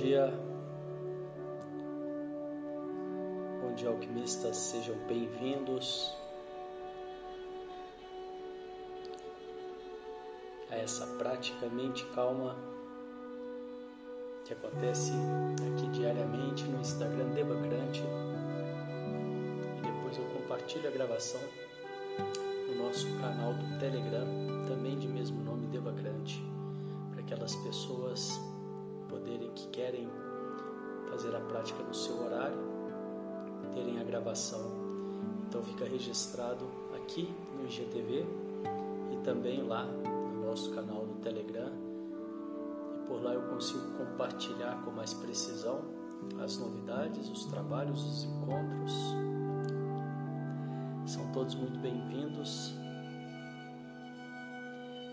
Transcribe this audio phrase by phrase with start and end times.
[0.00, 0.32] Dia,
[3.60, 6.10] bom dia, alquimistas, sejam bem-vindos
[10.70, 12.56] a essa prática mente calma
[14.46, 15.12] que acontece
[15.70, 18.02] aqui diariamente no Instagram Devacrante
[19.76, 21.42] e depois eu compartilho a gravação
[22.68, 24.26] no nosso canal do Telegram,
[24.66, 26.42] também de mesmo nome Devacrante,
[27.12, 28.40] para aquelas pessoas
[29.20, 30.08] poderem que querem
[31.10, 32.58] fazer a prática no seu horário,
[33.74, 34.60] terem a gravação.
[35.46, 38.26] Então fica registrado aqui no IGTV
[39.12, 41.70] e também lá no nosso canal do Telegram.
[42.94, 45.80] E por lá eu consigo compartilhar com mais precisão
[46.42, 48.92] as novidades, os trabalhos, os encontros.
[51.06, 52.74] São todos muito bem-vindos.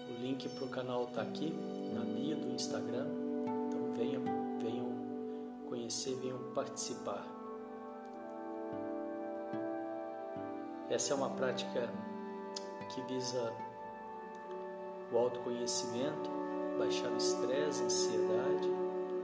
[0.09, 1.53] O link para o canal está aqui
[1.93, 3.26] na bio do Instagram
[3.97, 4.23] venham,
[4.59, 4.87] venham
[5.67, 7.25] conhecer, venham participar.
[10.89, 11.91] Essa é uma prática
[12.93, 13.53] que visa
[15.11, 16.29] o autoconhecimento,
[16.77, 18.69] baixar o estresse, a ansiedade,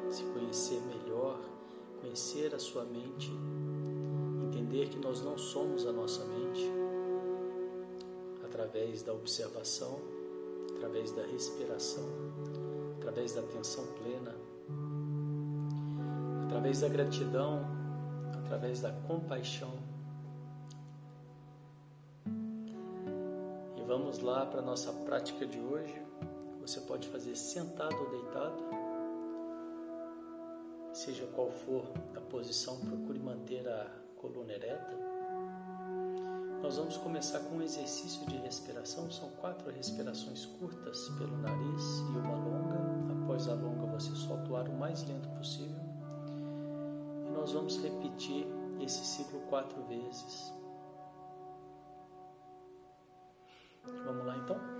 [0.09, 1.39] se conhecer melhor,
[2.01, 3.31] conhecer a sua mente,
[4.47, 6.69] entender que nós não somos a nossa mente,
[8.43, 9.99] através da observação,
[10.75, 12.03] através da respiração,
[12.99, 14.32] através da atenção plena
[16.63, 17.61] através da gratidão,
[18.45, 19.73] através da compaixão.
[23.75, 26.01] E vamos lá para a nossa prática de hoje.
[26.61, 28.63] Você pode fazer sentado ou deitado,
[30.93, 31.83] seja qual for
[32.15, 34.97] a posição, procure manter a coluna ereta.
[36.61, 39.11] Nós vamos começar com um exercício de respiração.
[39.11, 43.21] São quatro respirações curtas pelo nariz e uma longa.
[43.21, 45.82] Após a longa, você solta o ar o mais lento possível
[47.43, 48.47] nós vamos repetir
[48.79, 50.53] esse ciclo quatro vezes.
[54.05, 54.72] Vamos lá então?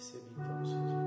[0.00, 0.99] Receba então os resultados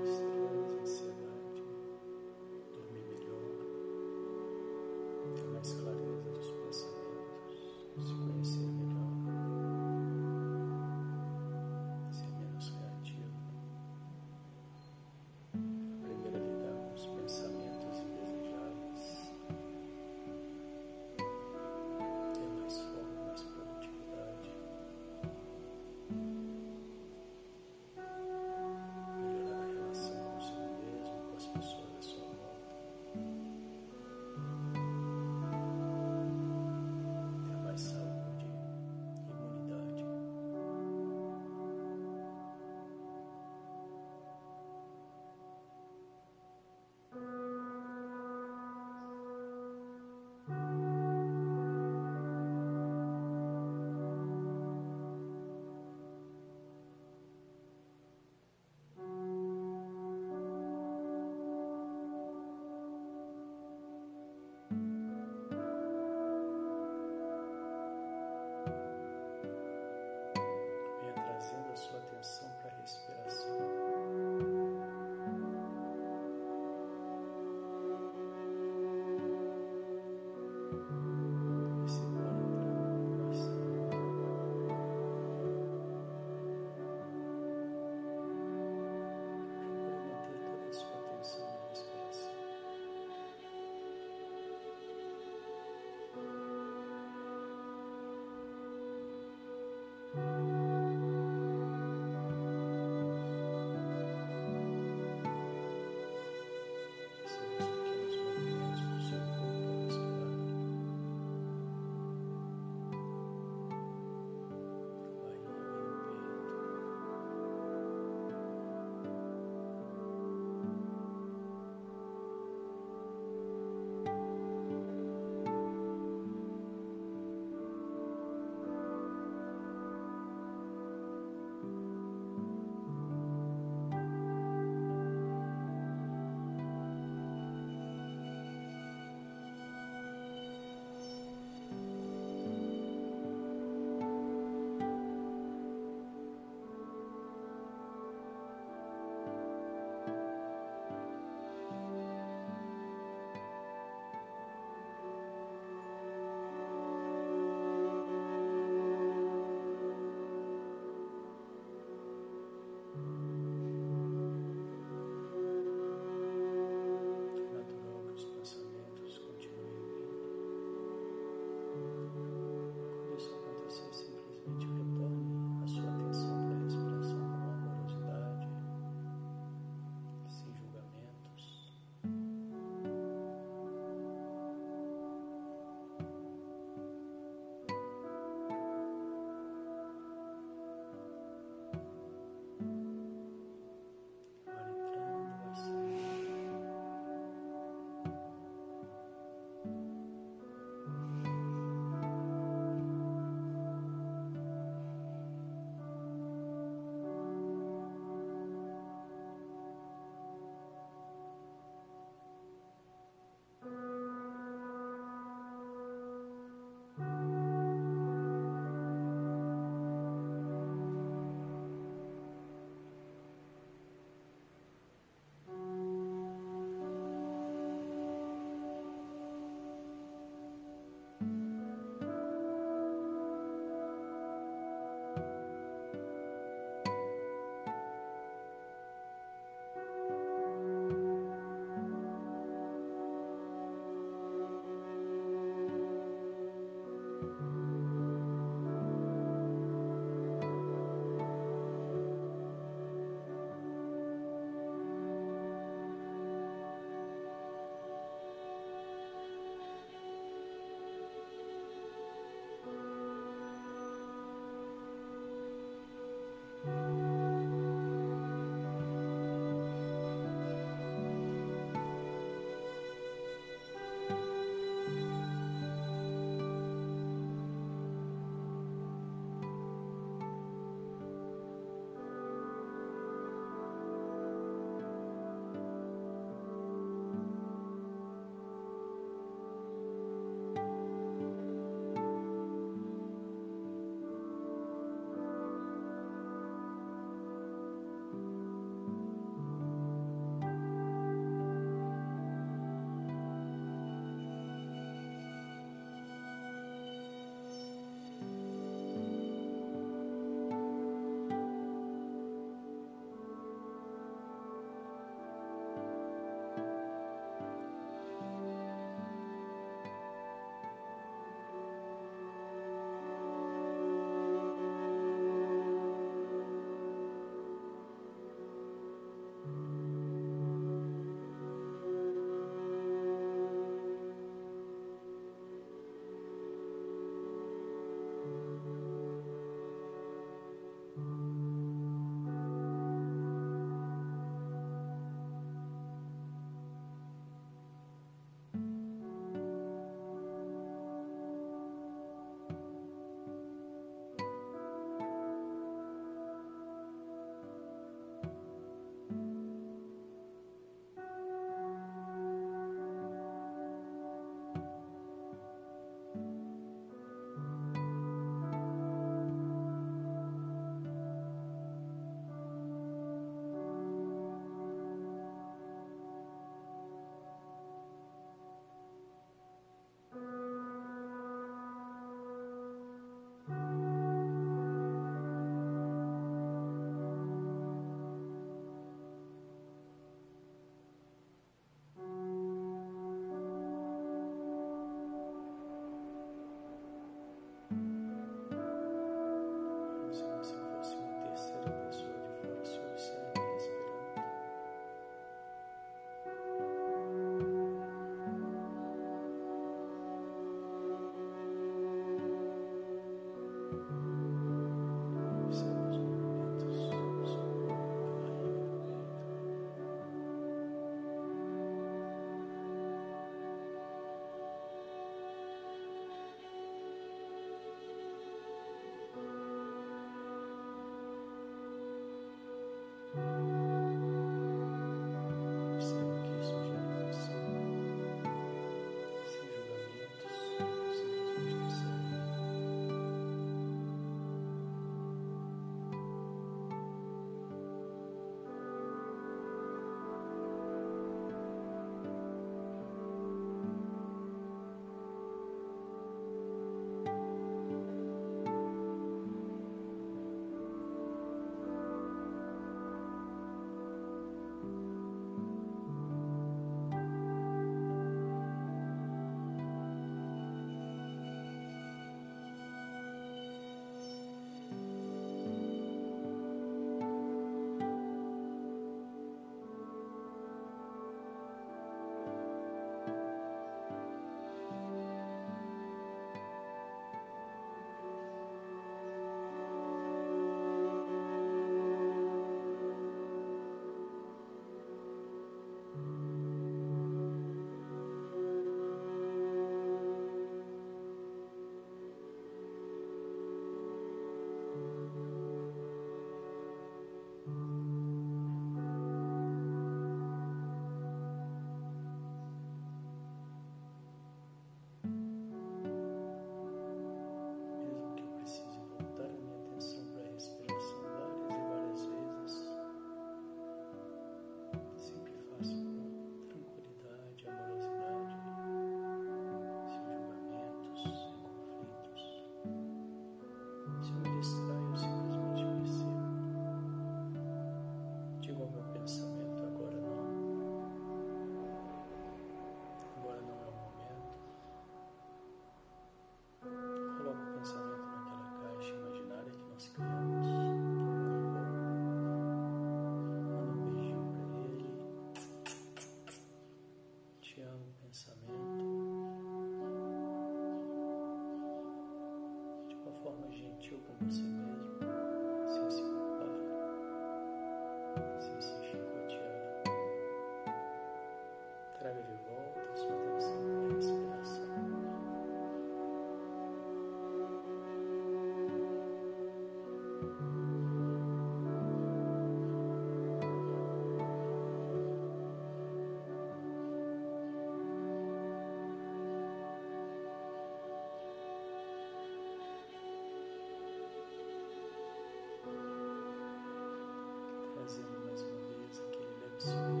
[599.63, 600.00] Jesus.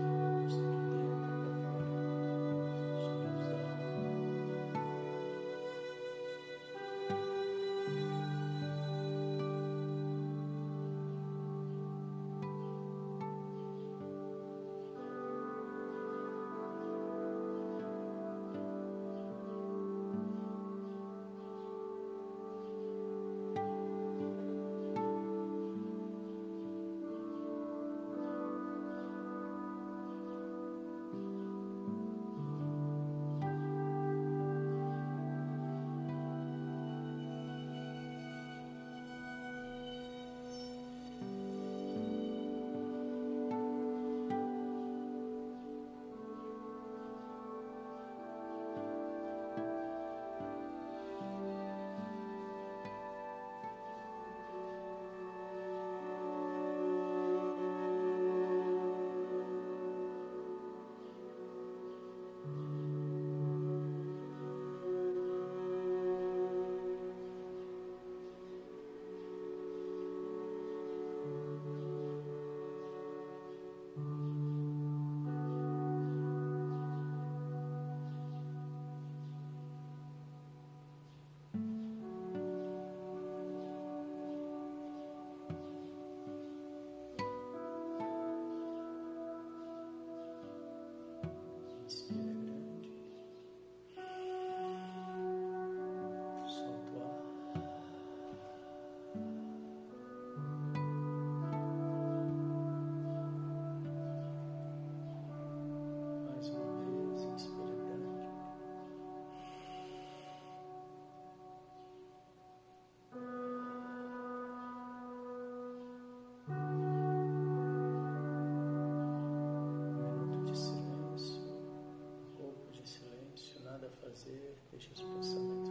[124.21, 125.70] prazer, deixa os pensamentos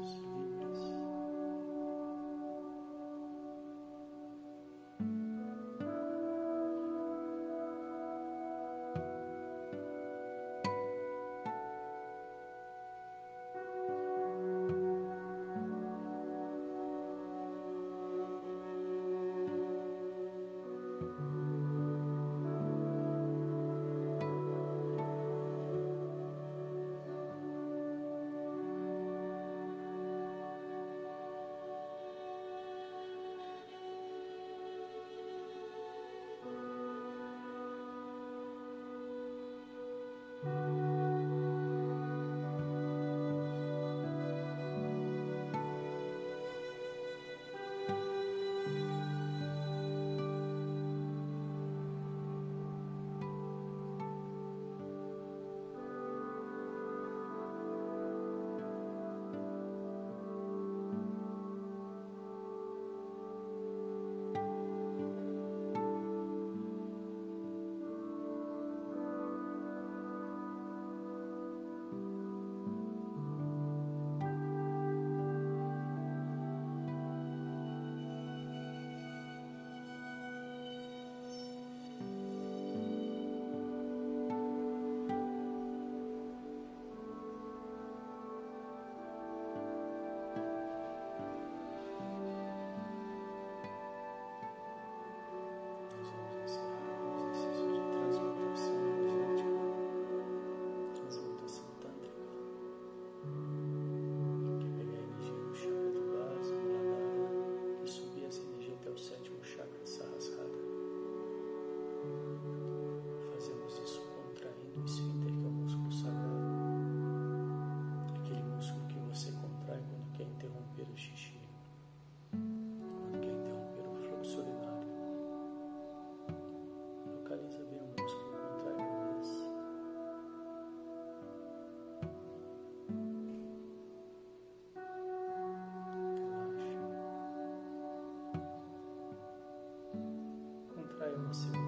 [141.30, 141.59] mercy.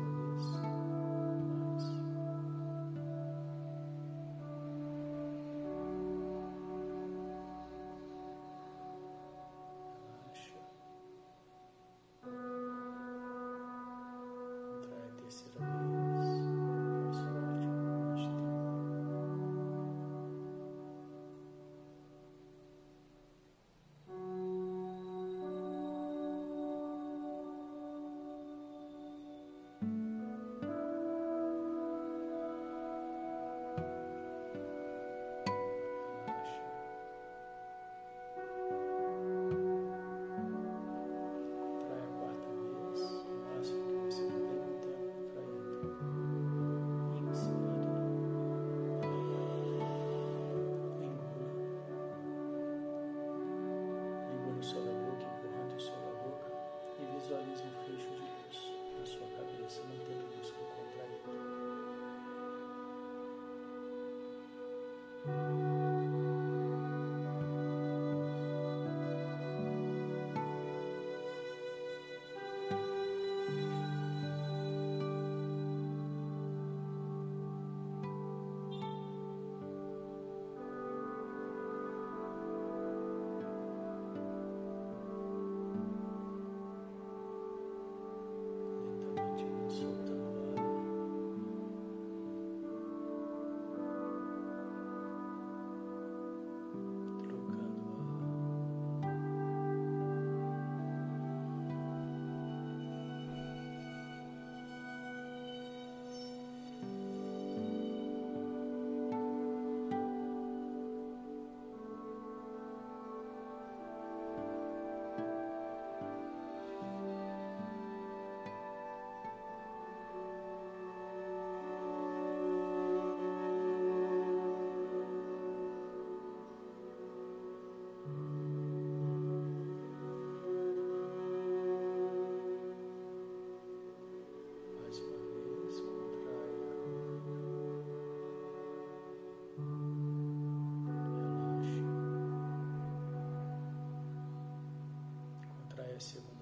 [145.94, 146.41] é segunda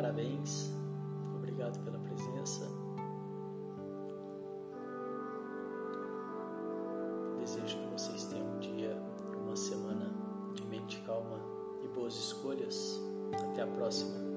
[0.00, 0.70] parabéns.
[1.34, 2.68] Obrigado pela presença.
[7.40, 8.96] Desejo que vocês tenham um dia,
[9.42, 10.08] uma semana
[10.54, 11.40] de mente calma
[11.82, 13.00] e boas escolhas.
[13.50, 14.27] Até a próxima.